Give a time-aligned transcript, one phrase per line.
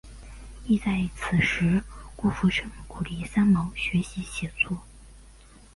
[0.65, 1.79] 亦在此时
[2.15, 4.75] 顾福生鼓励三毛学习写作。